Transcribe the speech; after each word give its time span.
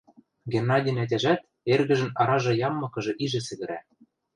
Геннадин 0.51 0.97
ӓтяжӓт 1.03 1.41
эргӹжӹн 1.73 2.11
аражы 2.21 2.53
яммыкыжы 2.67 3.13
ижӹ 3.25 3.41
сӹгӹрӓ: 3.47 3.79